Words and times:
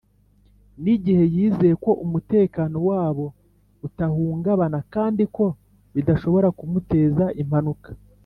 nigihe 0.83 1.23
yizeye 1.35 1.75
ko 1.83 1.91
umutekano 2.05 2.77
wabo 2.89 3.25
utahungabana 3.87 4.79
kandi 4.93 5.23
ko 5.35 5.45
bidashobora 5.95 6.47
kumuteza 6.57 7.25
impanuka 7.43 7.89